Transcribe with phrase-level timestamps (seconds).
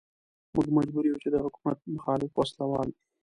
[0.53, 2.89] موږ مجبور يو چې د حکومت مخالف وسله وال.